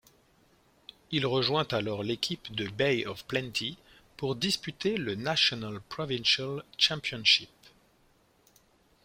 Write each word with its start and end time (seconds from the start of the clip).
Il 1.11 1.27
rejoint 1.27 1.67
alors 1.69 2.01
l'équipe 2.01 2.51
de 2.55 2.67
Bay 2.67 3.05
of 3.05 3.23
Plenty 3.25 3.77
pour 4.17 4.35
disputer 4.35 4.97
le 4.97 5.13
National 5.13 5.79
Provincial 5.79 6.63
Championship. 6.79 7.51